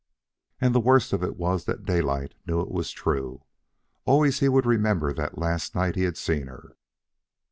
And 0.59 0.73
the 0.73 0.79
worst 0.79 1.13
of 1.13 1.21
it 1.23 1.37
was 1.37 1.65
that 1.65 1.85
Daylight 1.85 2.33
knew 2.47 2.59
it 2.59 2.71
was 2.71 2.89
true. 2.89 3.43
Always 4.03 4.41
would 4.41 4.63
he 4.65 4.69
remember 4.69 5.13
that 5.13 5.37
last 5.37 5.75
night 5.75 5.95
he 5.95 6.05
had 6.05 6.17
seen 6.17 6.47
her. 6.47 6.75